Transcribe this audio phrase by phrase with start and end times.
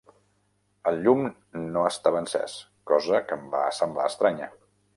[0.91, 1.21] El llum
[1.75, 2.57] no estava encès,
[2.93, 4.53] cosa que em sa semblar estranya.